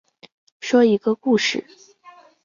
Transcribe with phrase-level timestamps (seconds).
[0.59, 1.63] 说一个故事